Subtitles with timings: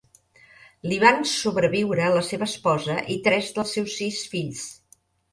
[0.91, 4.65] Li van sobreviure la seva esposa i tres dels seus sis fills.